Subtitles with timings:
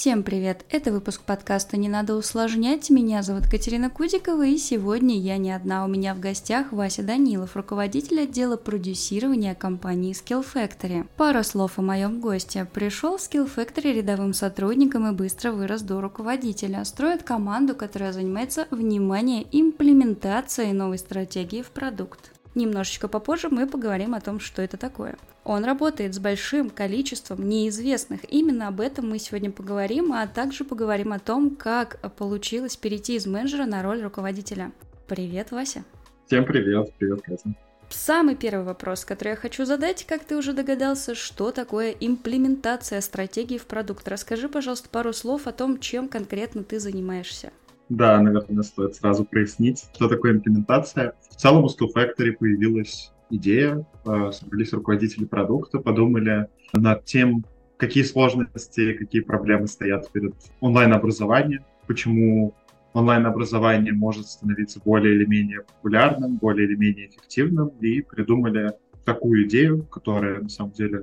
[0.00, 0.64] Всем привет!
[0.70, 2.88] Это выпуск подкаста «Не надо усложнять».
[2.88, 5.84] Меня зовут Катерина Кудикова, и сегодня я не одна.
[5.84, 11.06] У меня в гостях Вася Данилов, руководитель отдела продюсирования компании Skill Factory.
[11.18, 12.64] Пару слов о моем госте.
[12.64, 16.82] Пришел в Skill Factory рядовым сотрудником и быстро вырос до руководителя.
[16.86, 22.32] Строит команду, которая занимается, внимание, имплементацией новой стратегии в продукт.
[22.54, 25.16] Немножечко попозже мы поговорим о том, что это такое.
[25.44, 28.20] Он работает с большим количеством неизвестных.
[28.28, 33.26] Именно об этом мы сегодня поговорим, а также поговорим о том, как получилось перейти из
[33.26, 34.72] менеджера на роль руководителя.
[35.06, 35.84] Привет, Вася.
[36.26, 37.54] Всем привет, привет, Катя.
[37.88, 43.58] Самый первый вопрос, который я хочу задать, как ты уже догадался, что такое имплементация стратегии
[43.58, 44.06] в продукт?
[44.06, 47.52] Расскажи, пожалуйста, пару слов о том, чем конкретно ты занимаешься.
[47.90, 51.14] Да, наверное, стоит сразу прояснить, что такое имплементация.
[51.28, 57.44] В целом у Skill Factory появилась идея, э, собрались руководители продукта, подумали над тем,
[57.76, 62.54] какие сложности, какие проблемы стоят перед онлайн-образованием, почему
[62.92, 68.72] онлайн-образование может становиться более или менее популярным, более или менее эффективным, и придумали
[69.04, 71.02] такую идею, которая на самом деле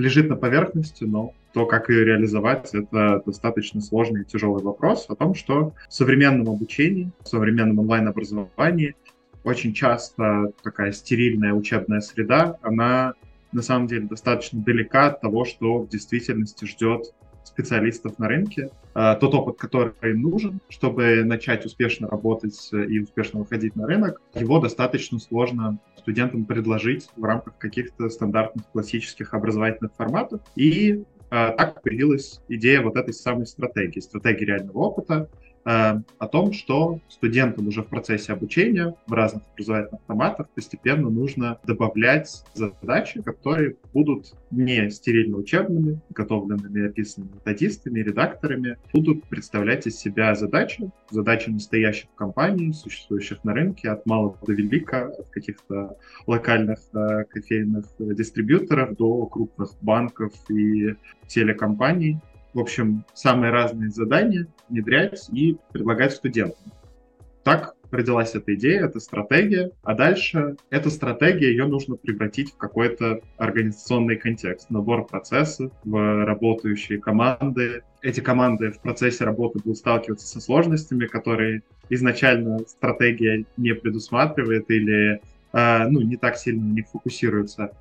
[0.00, 5.14] лежит на поверхности, но то, как ее реализовать, это достаточно сложный и тяжелый вопрос о
[5.14, 8.94] том, что в современном обучении, в современном онлайн-образовании
[9.44, 13.14] очень часто такая стерильная учебная среда, она
[13.52, 17.12] на самом деле достаточно далека от того, что в действительности ждет
[17.50, 23.40] специалистов на рынке, а, тот опыт, который им нужен, чтобы начать успешно работать и успешно
[23.40, 30.40] выходить на рынок, его достаточно сложно студентам предложить в рамках каких-то стандартных классических образовательных форматов.
[30.56, 36.52] И а, так появилась идея вот этой самой стратегии, стратегии реального опыта, Э, о том,
[36.52, 43.76] что студентам уже в процессе обучения в разных образовательных форматах постепенно нужно добавлять задачи, которые
[43.92, 52.08] будут не стерильно учебными, готовленными, описанными методистами, редакторами, будут представлять из себя задачи, задачи настоящих
[52.14, 59.26] компаний, существующих на рынке, от малого до велика, от каких-то локальных э, кофейных дистрибьюторов до
[59.26, 60.94] крупных банков и
[61.26, 62.18] телекомпаний,
[62.54, 66.72] в общем, самые разные задания внедрять и предлагать студентам.
[67.44, 73.20] Так родилась эта идея, эта стратегия, а дальше эта стратегия, ее нужно превратить в какой-то
[73.36, 77.82] организационный контекст, набор процессов, в работающие команды.
[78.02, 85.20] Эти команды в процессе работы будут сталкиваться со сложностями, которые изначально стратегия не предусматривает или
[85.52, 87.72] э, ну, не так сильно на них фокусируется.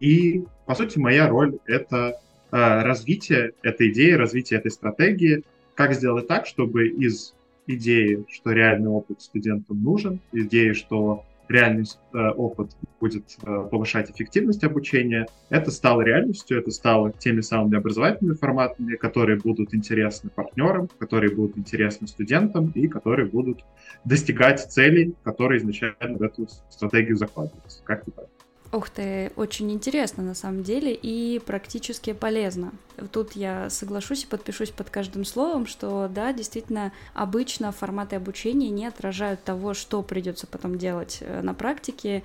[0.00, 2.16] И, по сути, моя роль— это
[2.52, 5.42] развитие этой идеи, развитие этой стратегии,
[5.74, 7.34] как сделать так, чтобы из
[7.66, 12.70] идеи, что реальный опыт студентам нужен, идеи, что реальный э, опыт
[13.00, 19.38] будет э, повышать эффективность обучения, это стало реальностью, это стало теми самыми образовательными форматами, которые
[19.38, 23.64] будут интересны партнерам, которые будут интересны студентам и которые будут
[24.04, 27.82] достигать целей, которые изначально в эту стратегию закладываются.
[27.84, 28.26] Как-то так.
[28.72, 32.72] Ух ты, очень интересно на самом деле и практически полезно.
[33.12, 38.86] Тут я соглашусь и подпишусь под каждым словом, что да, действительно, обычно форматы обучения не
[38.86, 42.22] отражают того, что придется потом делать э, на практике.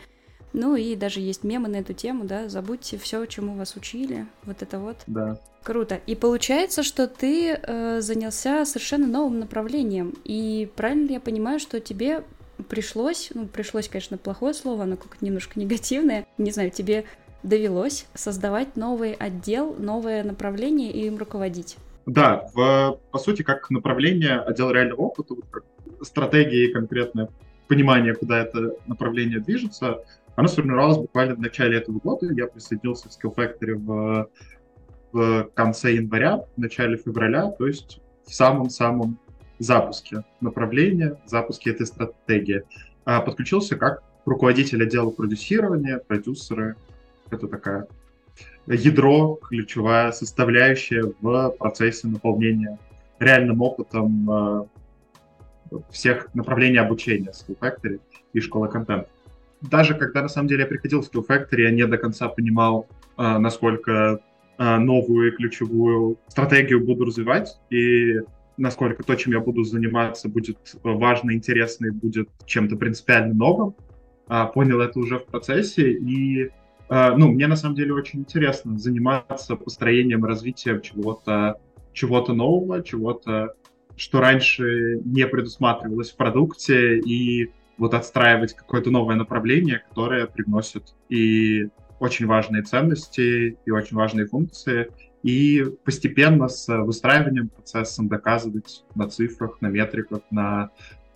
[0.53, 4.61] Ну и даже есть мемы на эту тему, да, забудьте все, чему вас учили, вот
[4.61, 4.95] это вот.
[5.05, 5.37] Да.
[5.63, 5.99] Круто.
[6.07, 10.13] И получается, что ты э, занялся совершенно новым направлением.
[10.23, 12.23] И правильно я понимаю, что тебе
[12.63, 17.05] пришлось, ну, пришлось, конечно, плохое слово, оно как-то немножко негативное, не знаю, тебе
[17.43, 21.77] довелось создавать новый отдел, новое направление и им руководить?
[22.05, 25.63] Да, в, по сути, как направление отдел реального опыта, как
[26.01, 27.29] стратегии конкретное
[27.67, 30.03] понимание, куда это направление движется,
[30.35, 32.31] оно сформировалось буквально в начале этого года.
[32.31, 34.29] Я присоединился в Skill Factory в,
[35.11, 39.19] в конце января, в начале февраля, то есть в самом-самом
[39.59, 42.63] запуске направления, запуске этой стратегии.
[43.05, 46.75] А подключился как руководитель отдела продюсирования, продюсеры.
[47.31, 47.87] Это такая
[48.67, 52.77] ядро, ключевая составляющая в процессе наполнения
[53.19, 54.65] реальным опытом э,
[55.89, 57.99] всех направлений обучения Skill Factory
[58.33, 59.09] и школы контента.
[59.61, 62.87] Даже когда на самом деле я приходил в Skill Factory, я не до конца понимал,
[63.17, 64.19] э, насколько
[64.59, 67.59] новую и ключевую стратегию буду развивать.
[67.69, 68.21] И
[68.57, 73.75] насколько то, чем я буду заниматься, будет э, важно, интересно и будет чем-то принципиально новым.
[74.27, 76.51] А, понял это уже в процессе, и
[76.89, 81.59] а, ну, мне на самом деле очень интересно заниматься построением, развитием чего-то
[81.97, 83.55] чего-то нового, чего-то,
[83.95, 91.69] что раньше не предусматривалось в продукте, и вот отстраивать какое-то новое направление, которое привносит и
[91.99, 94.89] очень важные ценности, и очень важные функции,
[95.23, 100.69] и постепенно с выстраиванием процессом доказывать на цифрах, на метриках, на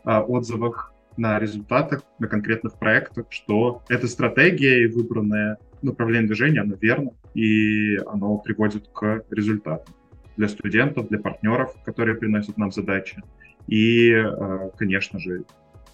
[0.03, 6.75] а, отзывах, на результатах, на конкретных проектах, что эта стратегия и выбранное направление движения, оно
[6.80, 9.94] верно, и оно приводит к результатам
[10.38, 13.21] для студентов, для партнеров, которые приносят нам задачи,
[13.68, 15.44] и, а, конечно же,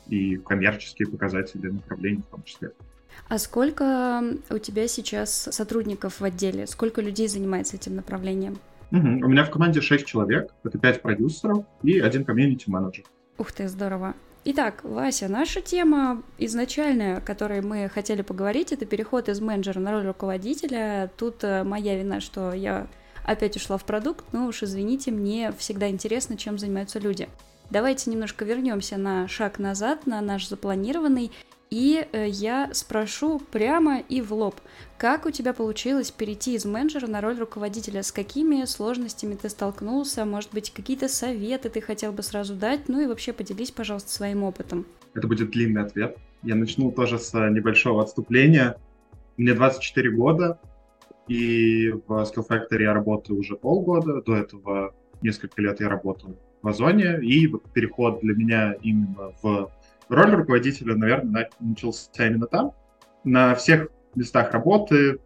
[0.07, 2.71] и коммерческие показатели направлений в том числе.
[3.29, 6.67] А сколько у тебя сейчас сотрудников в отделе?
[6.67, 8.57] Сколько людей занимается этим направлением?
[8.91, 9.25] Угу.
[9.25, 13.03] У меня в команде 6 человек, это 5 продюсеров и один комьюнити-менеджер.
[13.37, 14.15] Ух ты, здорово.
[14.45, 19.91] Итак, Вася, наша тема изначальная, о которой мы хотели поговорить, это переход из менеджера на
[19.91, 21.11] роль руководителя.
[21.17, 22.87] Тут э, моя вина, что я
[23.25, 27.27] опять ушла в продукт, но уж извините, мне всегда интересно, чем занимаются люди.
[27.69, 31.33] Давайте немножко вернемся на шаг назад, на наш запланированный,
[31.69, 34.55] и э, я спрошу прямо и в лоб,
[34.97, 38.01] как у тебя получилось перейти из менеджера на роль руководителя?
[38.01, 40.25] С какими сложностями ты столкнулся?
[40.25, 42.87] Может быть, какие-то советы ты хотел бы сразу дать?
[42.87, 44.85] Ну и вообще поделись, пожалуйста, своим опытом.
[45.13, 46.17] Это будет длинный ответ.
[46.43, 48.77] Я начну тоже с небольшого отступления.
[49.37, 50.59] Мне 24 года,
[51.27, 54.21] и в Skill Factory я работаю уже полгода.
[54.21, 59.69] До этого несколько лет я работал в Озоне, и переход для меня именно в
[60.09, 62.71] роль руководителя, наверное, начался именно там.
[63.23, 65.19] На всех местах работы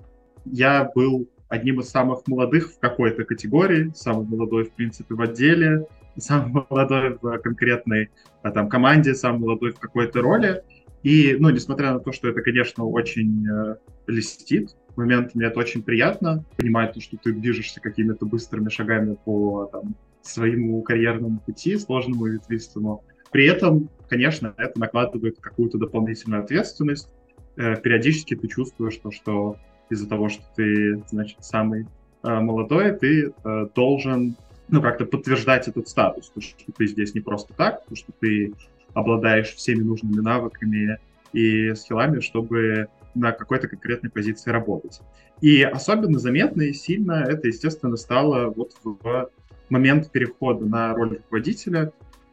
[0.46, 5.86] я был одним из самых молодых в какой-то категории, самый молодой, в принципе, в отделе,
[6.18, 8.10] самый молодой в конкретной
[8.42, 10.64] а, там, команде, самый молодой в какой-то роли.
[11.04, 13.76] И, ну, несмотря на то, что это, конечно, очень э,
[14.08, 20.82] льстит, моментами это очень приятно, понимать, что ты движешься какими-то быстрыми шагами по там, своему
[20.84, 23.04] карьерному пути, сложному и ветвистому.
[23.32, 27.10] При этом, конечно, это накладывает какую-то дополнительную ответственность.
[27.58, 29.58] Э, периодически ты чувствуешь, что, что
[29.90, 31.88] из-за того, что ты, значит, самый
[32.24, 34.36] э, молодой, ты э, должен,
[34.68, 38.54] ну, как-то подтверждать этот статус, то, что ты здесь не просто так, то, что ты
[38.94, 41.00] обладаешь всеми нужными навыками
[41.34, 45.02] и скиллами, чтобы на какой-то конкретной позиции работать.
[45.42, 49.30] И особенно заметно и сильно это, естественно, стало вот в
[49.70, 51.92] момент перехода на роль руководителя,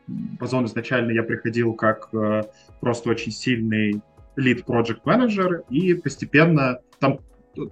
[0.09, 2.43] в Озон изначально я приходил как э,
[2.81, 4.01] просто очень сильный
[4.37, 7.21] lead project manager, и постепенно там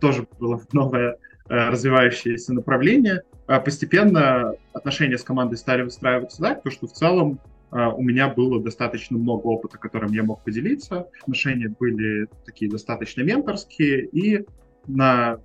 [0.01, 1.17] тоже было новое
[1.49, 3.23] э, развивающееся направление.
[3.47, 7.41] А постепенно отношения с командой стали выстраиваться так, то что в целом
[7.73, 11.09] э, у меня было достаточно много опыта, которым я мог поделиться.
[11.23, 14.45] Отношения были такие достаточно менторские, и
[14.87, 15.39] на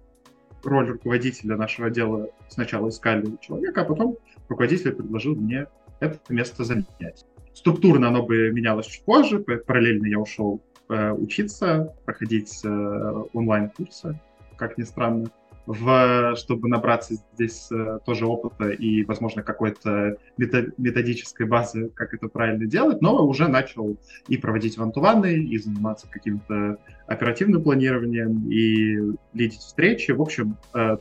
[0.64, 4.18] роль руководителя нашего отдела сначала искали человека, а потом
[4.50, 5.68] руководитель предложил мне
[6.02, 7.26] это место занять.
[7.54, 14.20] Структурно оно бы менялось чуть позже, параллельно я ушел э, учиться, проходить э, онлайн-курсы,
[14.58, 15.30] как ни странно,
[15.66, 22.66] в, чтобы набраться здесь э, тоже опыта и, возможно, какой-то методической базы, как это правильно
[22.66, 23.98] делать, но уже начал
[24.28, 26.78] и проводить вантуваны, и заниматься каким-то
[27.08, 30.12] оперативным планированием, и лидить встречи.
[30.12, 30.98] В общем, э,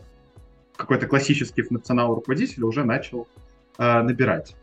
[0.76, 3.29] какой-то классический функционал руководителя уже начал
[3.79, 4.56] э, набирать.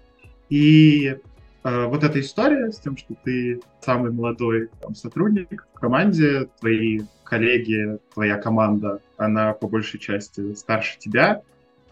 [0.50, 1.18] И
[1.64, 7.02] э, вот эта история с тем, что ты самый молодой там, сотрудник в команде, твои
[7.24, 11.42] коллеги, твоя команда, она по большей части старше тебя,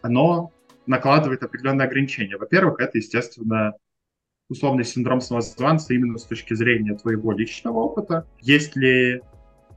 [0.01, 0.51] оно
[0.85, 2.37] накладывает определенные ограничения.
[2.37, 3.73] Во-первых, это, естественно,
[4.49, 8.25] условный синдром самозванца именно с точки зрения твоего личного опыта.
[8.41, 9.21] Есть ли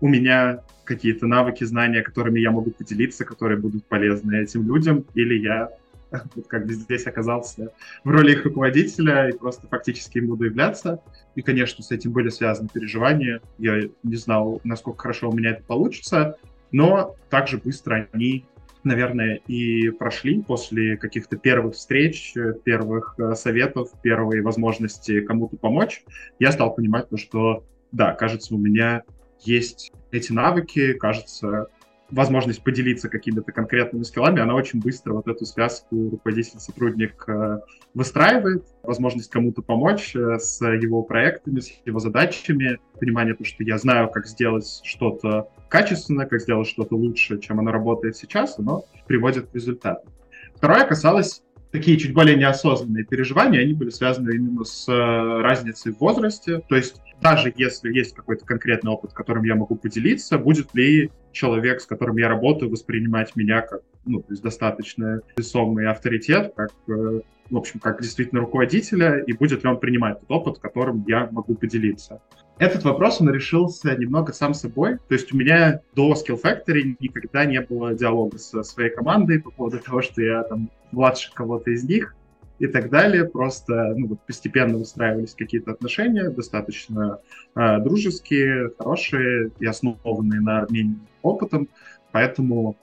[0.00, 5.38] у меня какие-то навыки, знания, которыми я могу поделиться, которые будут полезны этим людям, или
[5.38, 5.70] я
[6.48, 7.72] как бы здесь оказался
[8.04, 11.02] в роли их руководителя и просто фактически им буду являться.
[11.34, 13.40] И, конечно, с этим были связаны переживания.
[13.58, 16.36] Я не знал, насколько хорошо у меня это получится,
[16.72, 18.46] но также быстро они,
[18.84, 22.34] наверное, и прошли после каких-то первых встреч,
[22.64, 26.04] первых э, советов, первой возможности кому-то помочь.
[26.38, 29.02] Я стал понимать, что, да, кажется, у меня
[29.40, 31.68] есть эти навыки, кажется,
[32.10, 37.60] возможность поделиться какими-то конкретными скиллами, она очень быстро вот эту связку руководитель-сотрудник э,
[37.94, 43.78] выстраивает, возможность кому-то помочь э, с его проектами, с его задачами, понимание того, что я
[43.78, 49.48] знаю, как сделать что-то качественно, как сделать что-то лучше, чем оно работает сейчас, оно приводит
[49.48, 50.08] к результату.
[50.54, 55.98] Второе касалось такие чуть более неосознанные переживания, они были связаны именно с э, разницей в
[55.98, 56.62] возрасте.
[56.68, 61.80] То есть даже если есть какой-то конкретный опыт, которым я могу поделиться, будет ли человек,
[61.80, 67.20] с которым я работаю, воспринимать меня как ну, то есть достаточно весомый авторитет, как, э,
[67.50, 71.54] в общем, как действительно руководителя, и будет ли он принимать тот опыт, которым я могу
[71.54, 72.22] поделиться.
[72.58, 74.98] Этот вопрос, он решился немного сам собой.
[75.08, 79.50] То есть у меня до Skill Factory никогда не было диалога со своей командой по
[79.50, 82.16] поводу того, что я там младше кого-то из них
[82.58, 83.26] и так далее.
[83.26, 87.20] Просто ну, вот постепенно выстраивались какие-то отношения, достаточно
[87.54, 91.68] э, дружеские, хорошие и основанные на обмене опытом.
[92.10, 92.76] Поэтому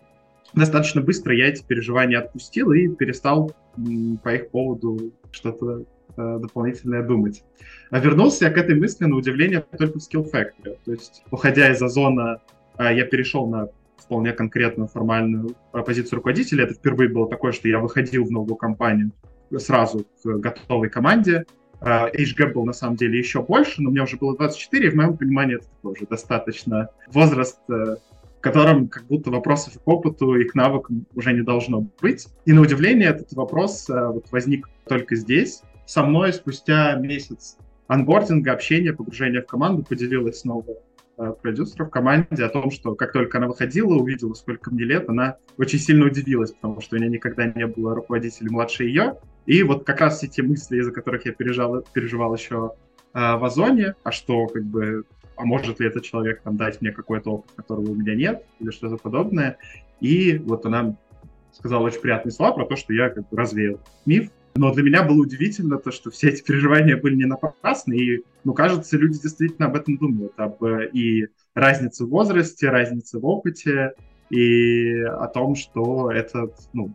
[0.54, 5.84] достаточно быстро я эти переживания отпустил и перестал м, по их поводу что-то
[6.18, 7.44] дополнительное думать.
[7.92, 10.78] А вернулся я к этой мысли, на удивление, только в Skill Factory.
[10.84, 12.42] То есть, уходя из Озона,
[12.78, 16.66] э, я перешел на вполне конкретную формальную э, позицию руководителя.
[16.66, 19.12] Это впервые было такое, что я выходил в новую компанию
[19.58, 21.46] сразу к готовой команде.
[21.82, 24.90] Uh, age gap был на самом деле еще больше, но мне уже было 24, и
[24.90, 27.98] в моем понимании это такой уже достаточно возраст, uh,
[28.38, 32.28] в котором как будто вопросов к опыту и к навыкам уже не должно быть.
[32.46, 35.64] И на удивление этот вопрос uh, вот возник только здесь.
[35.86, 40.76] Со мной спустя месяц анбординга, общения, погружения в команду поделилась снова
[41.18, 45.08] Э, продюсера в команде о том, что как только она выходила, увидела, сколько мне лет,
[45.08, 49.18] она очень сильно удивилась, потому что у меня никогда не было руководителя младше ее.
[49.46, 52.74] И вот как раз все те мысли, из-за которых я переживал, переживал еще
[53.14, 55.06] э, в Озоне, а что как бы,
[55.38, 58.72] а может ли этот человек там дать мне какой-то опыт, которого у меня нет, или
[58.72, 59.58] что-то подобное.
[60.02, 60.98] И вот она
[61.54, 65.04] сказала очень приятные слова про то, что я как бы развеял миф, но для меня
[65.04, 69.68] было удивительно то, что все эти переживания были не напрасны, и, ну, кажется, люди действительно
[69.68, 73.94] об этом думают, об и разнице в возрасте, разнице в опыте,
[74.30, 76.92] и о том, что этот, ну,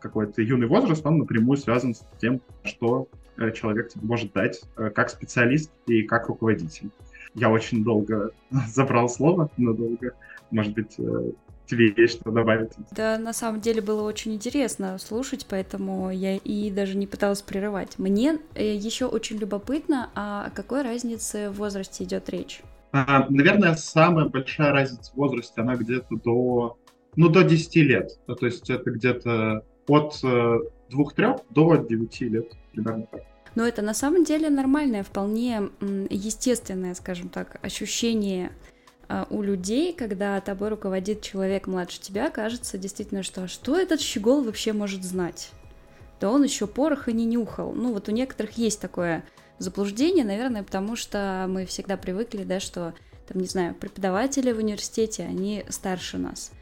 [0.00, 4.90] какой-то юный возраст, он напрямую связан с тем, что э, человек тебе может дать э,
[4.90, 6.90] как специалист и как руководитель.
[7.34, 8.30] Я очень долго
[8.68, 10.12] забрал слово, надолго.
[10.50, 11.32] Может быть, э,
[11.68, 12.72] тебе есть что добавить?
[12.92, 17.98] Да, на самом деле было очень интересно слушать, поэтому я и даже не пыталась прерывать.
[17.98, 22.62] Мне э, еще очень любопытно, а о какой разнице в возрасте идет речь?
[22.92, 26.78] А, наверное, самая большая разница в возрасте, она где-то до,
[27.16, 28.18] ну, до 10 лет.
[28.26, 30.58] То есть это где-то от э,
[30.90, 33.22] двух-трех до 9 лет, примерно так.
[33.54, 38.77] Но это на самом деле нормальное, вполне естественное, скажем так, ощущение а,
[39.30, 44.42] у людей, когда тобой руководит человек младше тебя, кажется действительно, что «А что этот щегол
[44.42, 45.50] вообще может знать?
[46.20, 47.72] Да он еще пороха не нюхал.
[47.72, 49.24] Ну вот у некоторых есть такое
[49.58, 52.92] заблуждение, наверное, потому что мы всегда привыкли, да, что
[53.26, 56.52] там, не знаю, преподаватели в университете, они старше нас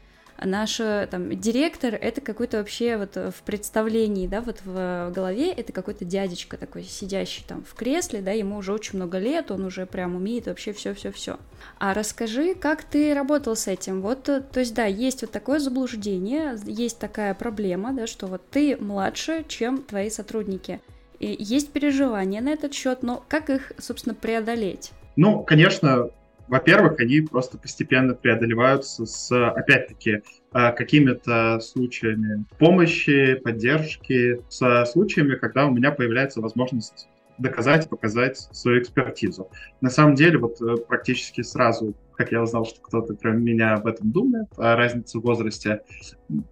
[0.43, 6.05] наш там директор это какой-то вообще вот в представлении, да, вот в голове это какой-то
[6.05, 10.15] дядечка такой сидящий там в кресле, да, ему уже очень много лет, он уже прям
[10.15, 11.37] умеет вообще все-все-все.
[11.79, 14.01] А расскажи, как ты работал с этим?
[14.01, 18.77] Вот, то есть, да, есть вот такое заблуждение, есть такая проблема, да, что вот ты
[18.77, 20.81] младше, чем твои сотрудники.
[21.19, 24.91] И есть переживания на этот счет, но как их, собственно, преодолеть?
[25.15, 26.09] Ну, конечно,
[26.47, 30.21] во-первых, они просто постепенно преодолеваются с, опять-таки,
[30.53, 38.81] э, какими-то случаями помощи, поддержки, с случаями, когда у меня появляется возможность доказать, показать свою
[38.81, 39.49] экспертизу.
[39.81, 43.87] На самом деле, вот э, практически сразу, как я узнал, что кто-то кроме меня об
[43.87, 45.81] этом думает, о разнице в возрасте,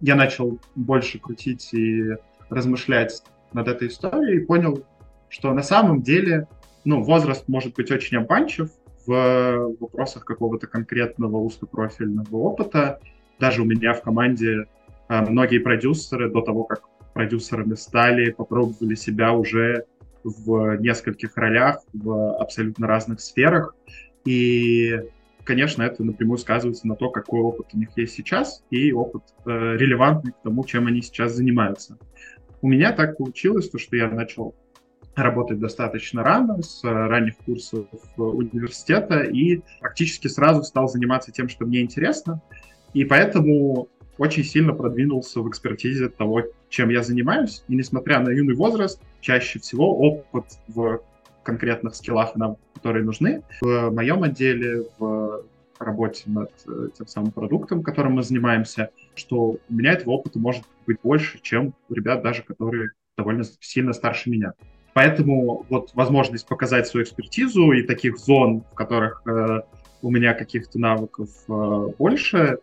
[0.00, 2.16] я начал больше крутить и
[2.50, 3.22] размышлять
[3.52, 4.84] над этой историей и понял,
[5.28, 6.46] что на самом деле
[6.84, 8.70] ну, возраст может быть очень обманчив,
[9.06, 13.00] в вопросах какого-то конкретного узкопрофильного опыта.
[13.38, 14.66] Даже у меня в команде
[15.08, 16.82] а, многие продюсеры до того, как
[17.14, 19.84] продюсерами стали, попробовали себя уже
[20.22, 23.74] в нескольких ролях, в абсолютно разных сферах.
[24.24, 25.00] И,
[25.44, 29.76] конечно, это напрямую сказывается на то, какой опыт у них есть сейчас, и опыт э,
[29.78, 31.96] релевантный к тому, чем они сейчас занимаются.
[32.60, 34.54] У меня так получилось, то, что я начал
[35.16, 41.80] работать достаточно рано, с ранних курсов университета, и практически сразу стал заниматься тем, что мне
[41.80, 42.40] интересно.
[42.92, 47.64] И поэтому очень сильно продвинулся в экспертизе того, чем я занимаюсь.
[47.68, 51.00] И несмотря на юный возраст, чаще всего опыт в
[51.42, 52.34] конкретных скиллах,
[52.74, 53.42] которые нужны.
[53.60, 55.44] В моем отделе, в
[55.78, 60.64] работе над э, тем самым продуктом, которым мы занимаемся, что у меня этого опыта может
[60.86, 64.54] быть больше, чем у ребят даже, которые довольно сильно старше меня.
[64.96, 69.60] Поэтому вот возможность показать свою экспертизу и таких зон, в которых э,
[70.00, 72.60] у меня каких-то навыков э, больше,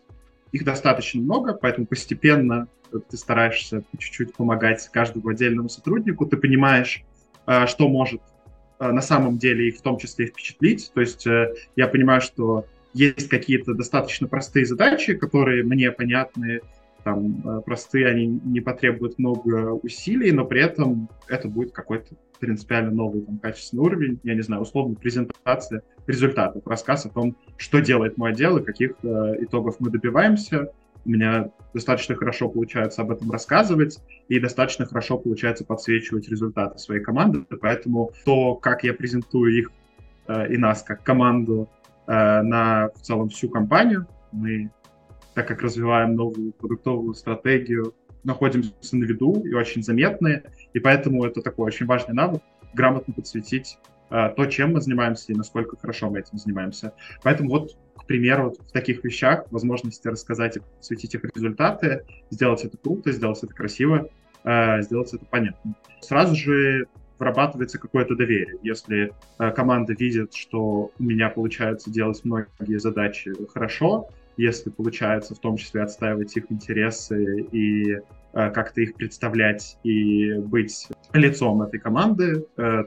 [0.52, 7.04] их достаточно много, поэтому постепенно ты стараешься чуть-чуть помогать каждому отдельному сотруднику, ты понимаешь,
[7.46, 8.24] э, что может
[8.80, 10.92] э, на самом деле их в том числе впечатлить.
[10.92, 16.62] То есть э, я понимаю, что есть какие-то достаточно простые задачи, которые мне понятны,
[17.04, 22.92] там э, простые, они не потребуют много усилий, но при этом это будет какой-то принципиально
[22.92, 28.18] новый там, качественный уровень, я не знаю, условно презентация результатов, рассказ о том, что делает
[28.18, 30.72] мой отдел и каких э, итогов мы добиваемся.
[31.06, 37.02] У меня достаточно хорошо получается об этом рассказывать и достаточно хорошо получается подсвечивать результаты своей
[37.02, 37.46] команды.
[37.62, 39.72] Поэтому то, как я презентую их
[40.28, 41.70] э, и нас как команду
[42.08, 44.70] э, на в целом всю компанию, мы,
[45.34, 51.42] так как развиваем новую продуктовую стратегию, находимся на виду и очень заметные, и поэтому это
[51.42, 52.42] такой очень важный навык
[52.74, 53.78] грамотно подсветить
[54.10, 56.94] э, то, чем мы занимаемся и насколько хорошо мы этим занимаемся.
[57.22, 62.64] Поэтому вот, к примеру, вот в таких вещах возможности рассказать и подсветить их результаты, сделать
[62.64, 64.10] это круто, сделать это красиво,
[64.44, 65.76] э, сделать это понятно.
[66.02, 66.88] Сразу же
[67.20, 68.58] вырабатывается какое-то доверие.
[68.64, 75.40] Если э, команда видит, что у меня получается делать многие задачи хорошо, если получается в
[75.40, 78.00] том числе отстаивать их интересы и э,
[78.32, 82.86] как-то их представлять и быть лицом этой команды, э,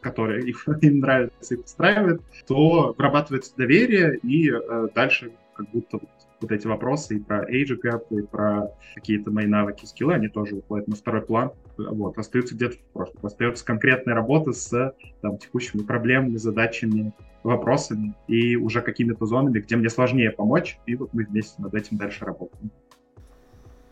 [0.00, 6.10] которая их, им нравится и устраивает, то вырабатывается доверие, и э, дальше как будто вот,
[6.40, 10.56] вот эти вопросы и про age gap, и про какие-то мои навыки, скиллы, они тоже
[10.56, 11.52] уходят на второй план,
[11.88, 13.26] вот, остаются где-то в прошлом.
[13.26, 19.88] Остается конкретная работа с там, текущими проблемами, задачами, вопросами и уже какими-то зонами, где мне
[19.88, 22.70] сложнее помочь, и вот мы вместе над этим дальше работаем.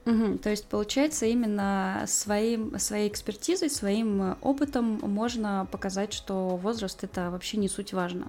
[0.07, 7.31] Угу, то есть, получается, именно своим, своей экспертизой, своим опытом можно показать, что возраст это
[7.31, 8.29] вообще не суть важно.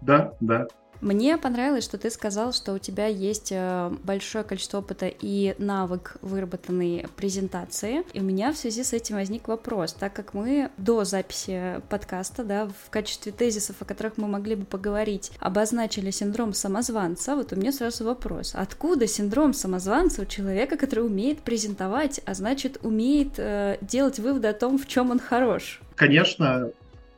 [0.00, 0.68] Да, да,
[1.00, 6.16] мне понравилось, что ты сказал, что у тебя есть э, большое количество опыта и навык
[6.22, 8.04] выработанной презентации.
[8.12, 12.44] И у меня в связи с этим возник вопрос, так как мы до записи подкаста,
[12.44, 17.56] да, в качестве тезисов, о которых мы могли бы поговорить, обозначили синдром самозванца, вот у
[17.56, 23.78] меня сразу вопрос, откуда синдром самозванца у человека, который умеет презентовать, а значит умеет э,
[23.80, 25.80] делать выводы о том, в чем он хорош?
[25.94, 26.70] Конечно,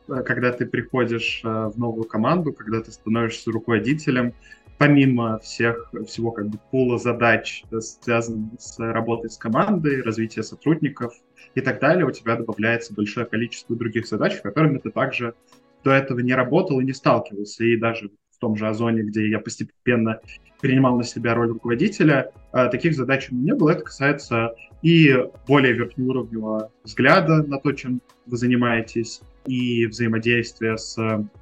[0.07, 4.33] когда ты приходишь э, в новую команду, когда ты становишься руководителем,
[4.77, 11.13] помимо всех, всего как бы пула задач, э, связанных с работой с командой, развития сотрудников
[11.55, 15.35] и так далее, у тебя добавляется большое количество других задач, которыми ты также
[15.83, 17.63] до этого не работал и не сталкивался.
[17.63, 20.19] И даже в том же Озоне, где я постепенно
[20.61, 23.71] принимал на себя роль руководителя, таких задач у меня не было.
[23.71, 25.15] Это касается и
[25.47, 30.97] более верхнеуровневого взгляда на то, чем вы занимаетесь, и взаимодействие с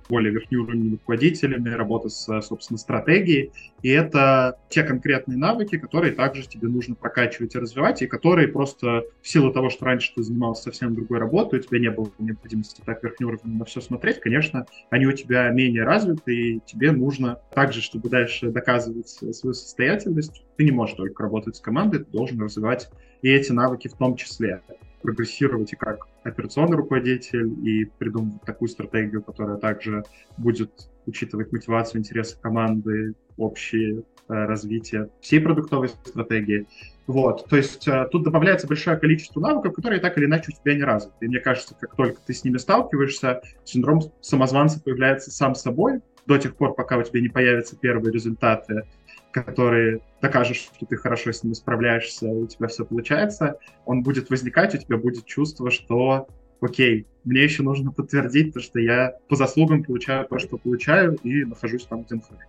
[0.09, 3.51] более верхнеуровневыми руководителями, работа с, собственно, стратегией.
[3.81, 9.03] И это те конкретные навыки, которые также тебе нужно прокачивать и развивать, и которые просто
[9.21, 12.81] в силу того, что раньше ты занимался совсем другой работой, у тебя не было необходимости
[12.85, 17.81] так верхнеуровнево на все смотреть, конечно, они у тебя менее развиты, и тебе нужно также,
[17.81, 22.89] чтобы дальше доказывать свою состоятельность, ты не можешь только работать с командой, ты должен развивать
[23.21, 24.62] и эти навыки в том числе
[25.01, 30.03] прогрессировать и как операционный руководитель, и придумать такую стратегию, которая также
[30.38, 36.67] будет учитывать мотивацию, интересы команды, общее э, развитие всей продуктовой стратегии.
[37.07, 40.75] Вот, то есть э, тут добавляется большое количество навыков, которые так или иначе у тебя
[40.75, 41.25] не развиты.
[41.25, 46.37] И мне кажется, как только ты с ними сталкиваешься, синдром самозванца появляется сам собой, до
[46.37, 48.83] тех пор, пока у тебя не появятся первые результаты
[49.31, 54.73] который докажешь, что ты хорошо с ним справляешься, у тебя все получается, он будет возникать,
[54.75, 56.27] у тебя будет чувство, что
[56.61, 61.45] окей, мне еще нужно подтвердить то, что я по заслугам получаю то, что получаю, и
[61.45, 62.41] нахожусь там, где нахожусь.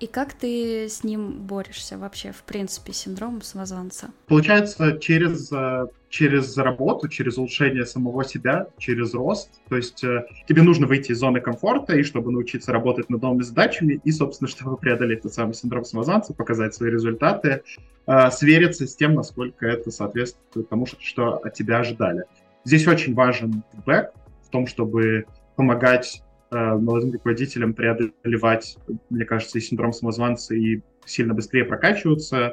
[0.00, 4.10] И как ты с ним борешься вообще, в принципе, с синдромом самозванца?
[4.26, 9.50] Получается, через, э, через работу, через улучшение самого себя, через рост.
[9.68, 13.42] То есть э, тебе нужно выйти из зоны комфорта, и чтобы научиться работать над новыми
[13.42, 17.62] задачами, и, собственно, чтобы преодолеть тот самый синдром самозванца, показать свои результаты,
[18.06, 22.24] э, свериться с тем, насколько это соответствует тому, что от тебя ожидали.
[22.64, 24.12] Здесь очень важен фидбэк
[24.46, 26.22] в том, чтобы помогать
[26.54, 28.76] молодым руководителям преодолевать,
[29.10, 32.52] мне кажется, и синдром самозванца, и сильно быстрее прокачиваться,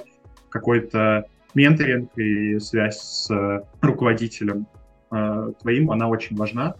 [0.50, 4.68] какой-то менторинг и связь с руководителем
[5.12, 6.76] э, твоим, она очень важна.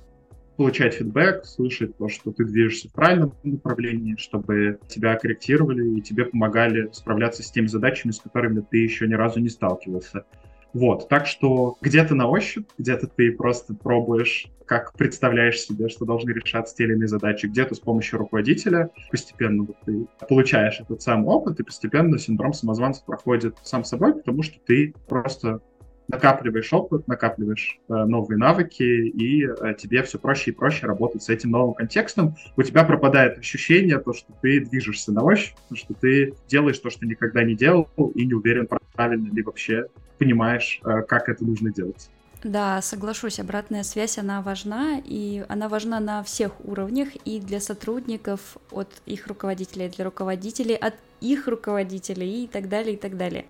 [0.58, 6.26] Получать фидбэк, слышать то, что ты движешься в правильном направлении, чтобы тебя корректировали и тебе
[6.26, 10.26] помогали справляться с теми задачами, с которыми ты еще ни разу не сталкивался.
[10.74, 16.32] Вот, так что где-то на ощупь, где-то ты просто пробуешь, как представляешь себе, что должны
[16.32, 21.28] решаться те или иные задачи, где-то с помощью руководителя постепенно вот ты получаешь этот самый
[21.28, 25.60] опыт, и постепенно синдром самозванца проходит сам собой, потому что ты просто
[26.08, 31.30] накапливаешь опыт, накапливаешь э, новые навыки, и э, тебе все проще и проще работать с
[31.30, 32.36] этим новым контекстом.
[32.58, 37.06] У тебя пропадает ощущение, то, что ты движешься на ощупь, что ты делаешь то, что
[37.06, 39.86] никогда не делал, и не уверен, правильно ли вообще
[40.22, 42.10] понимаешь, э, как это нужно делать.
[42.44, 48.58] Да, соглашусь, обратная связь, она важна, и она важна на всех уровнях, и для сотрудников
[48.72, 53.46] от их руководителей, для руководителей от их руководителей и так далее, и так далее.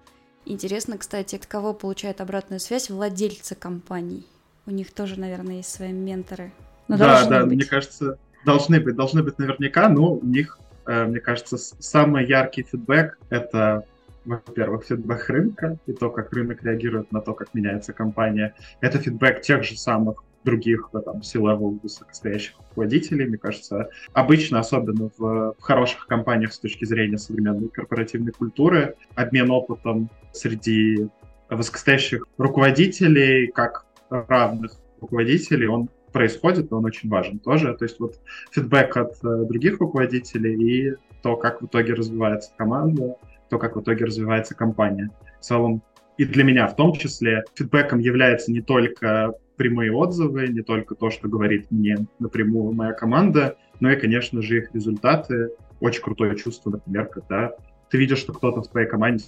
[0.45, 4.25] Интересно, кстати, от кого получают обратную связь владельцы компаний.
[4.65, 6.51] У них тоже, наверное, есть свои менторы.
[6.87, 7.55] Но да, да, быть.
[7.55, 12.63] мне кажется, должны быть, должны быть наверняка, но у них, э, мне кажется, самый яркий
[12.63, 13.85] фидбэк— это
[14.25, 18.55] во-первых, фидбэк рынка и то, как рынок реагирует на то, как меняется компания.
[18.79, 23.89] Это фидбэк тех же самых других там, C-level высокостоящих руководителей, мне кажется.
[24.13, 31.07] Обычно, особенно в, в хороших компаниях с точки зрения современной корпоративной культуры, обмен опытом среди
[31.49, 37.73] высокостоящих руководителей, как равных руководителей, он происходит, но он очень важен тоже.
[37.75, 38.19] То есть вот
[38.51, 43.15] фидбэк от э, других руководителей и то, как в итоге развивается команда,
[43.51, 45.11] то, как в итоге развивается компания.
[45.39, 45.83] В целом,
[46.17, 51.09] и для меня в том числе, фидбэком является не только прямые отзывы, не только то,
[51.09, 55.49] что говорит мне напрямую моя команда, но и, конечно же, их результаты.
[55.81, 57.51] Очень крутое чувство, например, когда
[57.89, 59.25] ты видишь, что кто-то в твоей команде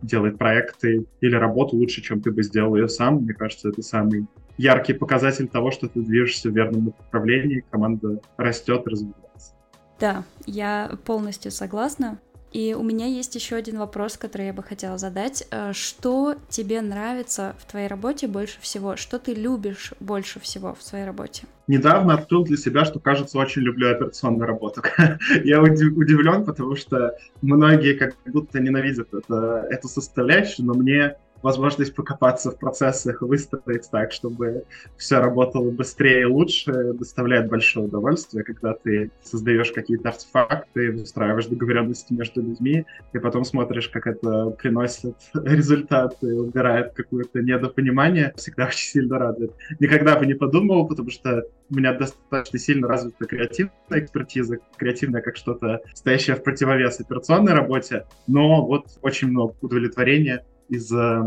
[0.00, 3.16] делает проекты или работу лучше, чем ты бы сделал ее сам.
[3.16, 8.86] Мне кажется, это самый яркий показатель того, что ты движешься в верном направлении, команда растет
[8.86, 9.54] развивается.
[10.00, 12.18] Да, я полностью согласна.
[12.52, 15.46] И у меня есть еще один вопрос, который я бы хотела задать.
[15.50, 18.96] Э, что тебе нравится в твоей работе больше всего?
[18.96, 21.44] Что ты любишь больше всего в своей работе?
[21.66, 24.82] Недавно открыл для себя, что, кажется, очень люблю операционную работу.
[25.44, 32.50] я удивлен, потому что многие как будто ненавидят это, эту составляющую, но мне возможность покопаться
[32.50, 34.64] в процессах, выстроить так, чтобы
[34.96, 42.12] все работало быстрее и лучше, доставляет большое удовольствие, когда ты создаешь какие-то артефакты, устраиваешь договоренности
[42.12, 49.18] между людьми, и потом смотришь, как это приносит результаты, убирает какое-то недопонимание, всегда очень сильно
[49.18, 49.52] радует.
[49.80, 55.36] Никогда бы не подумал, потому что у меня достаточно сильно развита креативная экспертиза, креативная как
[55.36, 61.22] что-то стоящее в противовес операционной работе, но вот очень много удовлетворения из э,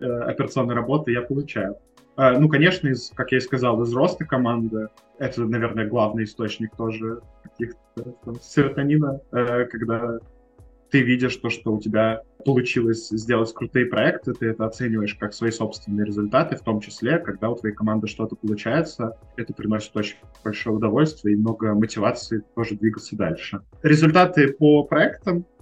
[0.00, 1.76] э, операционной работы я получаю.
[2.16, 4.88] Э, ну, конечно, из, как я и сказал, из роста команды.
[5.18, 10.18] Это, наверное, главный источник тоже каких-то там, серотонина, э, когда
[10.90, 15.50] ты видишь то, что у тебя получилось сделать крутые проекты, ты это оцениваешь как свои
[15.50, 20.76] собственные результаты, в том числе, когда у твоей команды что-то получается, это приносит очень большое
[20.76, 23.60] удовольствие и много мотивации тоже двигаться дальше.
[23.82, 25.46] Результаты по проектам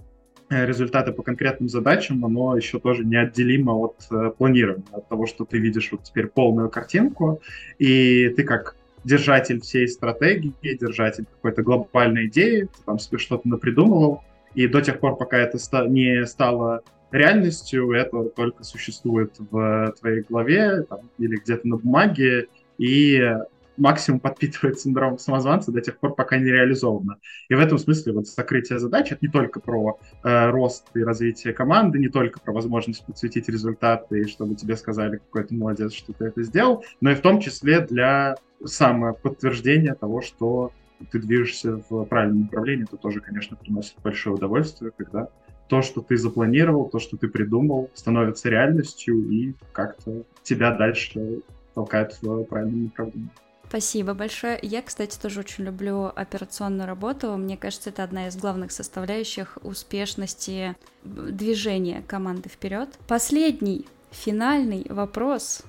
[0.51, 5.57] результаты по конкретным задачам, оно еще тоже неотделимо от э, планирования, от того, что ты
[5.57, 7.41] видишь вот теперь полную картинку,
[7.79, 14.23] и ты как держатель всей стратегии, держатель какой-то глобальной идеи, ты там себе что-то напридумывал,
[14.53, 20.21] и до тех пор, пока это ста- не стало реальностью, это только существует в твоей
[20.21, 23.37] голове там, или где-то на бумаге, и
[23.77, 27.17] максимум подпитывает синдром самозванца до тех пор, пока не реализовано.
[27.49, 31.53] И в этом смысле вот закрытие задач— это не только про э, рост и развитие
[31.53, 36.13] команды, не только про возможность подсветить результаты, и чтобы тебе сказали, какой ты молодец, что
[36.13, 40.71] ты это сделал, но и в том числе для самоподтверждения того, что
[41.11, 45.29] ты движешься в правильном направлении, это тоже, конечно, приносит большое удовольствие, когда
[45.67, 51.39] то, что ты запланировал, то, что ты придумал, становится реальностью и как-то тебя дальше
[51.73, 53.29] толкает в правильном направлении.
[53.71, 54.59] Спасибо большое.
[54.61, 57.37] Я, кстати, тоже очень люблю операционную работу.
[57.37, 62.89] Мне кажется, это одна из главных составляющих успешности движения команды вперед.
[63.07, 65.61] Последний, финальный вопрос.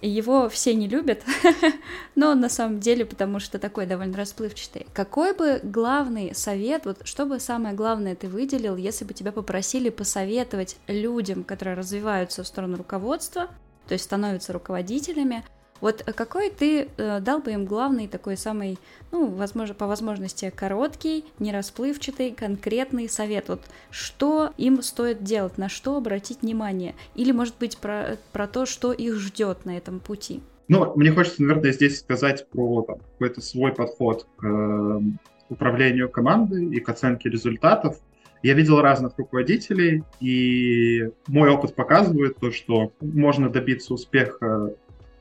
[0.00, 1.22] Его все не любят,
[2.14, 4.86] но на самом деле, потому что такой довольно расплывчатый.
[4.94, 9.90] Какой бы главный совет, вот что бы самое главное ты выделил, если бы тебя попросили
[9.90, 13.48] посоветовать людям, которые развиваются в сторону руководства,
[13.86, 15.44] то есть становятся руководителями,
[15.80, 18.78] вот какой ты э, дал бы им главный такой самый,
[19.12, 23.48] ну, возможно, по возможности короткий, не расплывчатый, конкретный совет?
[23.48, 26.94] Вот что им стоит делать, на что обратить внимание?
[27.14, 30.40] Или, может быть, про, про то, что их ждет на этом пути?
[30.68, 35.00] Ну, мне хочется, наверное, здесь сказать про какой-то свой подход к э,
[35.48, 37.98] управлению командой и к оценке результатов.
[38.42, 44.74] Я видел разных руководителей, и мой опыт показывает то, что можно добиться успеха